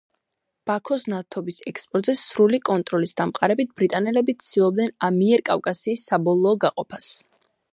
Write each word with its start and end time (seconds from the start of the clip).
ბაქოს 0.69 1.03
ნავთობის 1.11 1.59
ექსპორტზე 1.71 2.15
სრული 2.21 2.59
კონტროლის 2.69 3.13
დამყარებით, 3.21 3.75
ბრიტანელები 3.81 4.35
ცდილობდნენ 4.47 4.91
ამიერკავკასიის 5.09 6.09
საბოლოო 6.13 6.59
გაყოფას. 6.65 7.13